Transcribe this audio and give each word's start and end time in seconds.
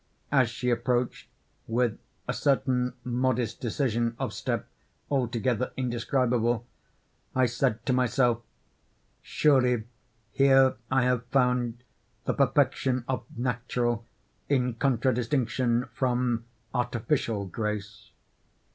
As 0.31 0.49
she 0.49 0.71
approached, 0.71 1.29
with 1.67 1.99
a 2.27 2.33
certain 2.33 2.93
modest 3.03 3.61
decision 3.61 4.15
of 4.17 4.33
step 4.33 4.67
altogether 5.11 5.73
indescribable. 5.77 6.65
I 7.35 7.45
said 7.45 7.85
to 7.85 7.93
myself, 7.93 8.41
"Surely 9.21 9.83
here 10.31 10.73
I 10.89 11.03
have 11.03 11.27
found 11.27 11.83
the 12.25 12.33
perfection 12.33 13.03
of 13.07 13.25
natural, 13.37 14.03
in 14.49 14.73
contradistinction 14.73 15.85
from 15.93 16.45
artificial 16.73 17.45
grace." 17.45 18.09